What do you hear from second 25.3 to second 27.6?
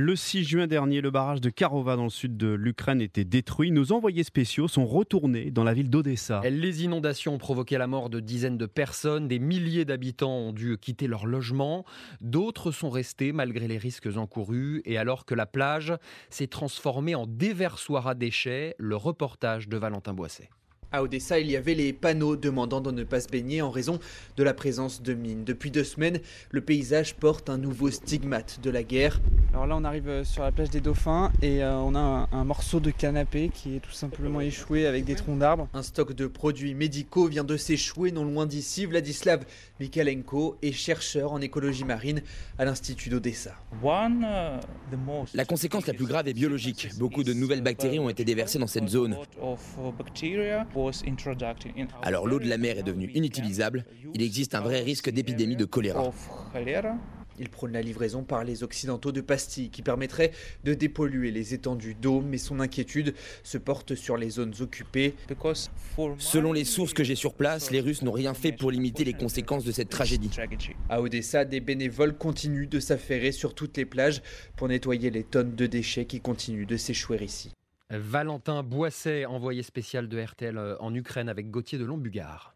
Depuis deux semaines, le paysage porte un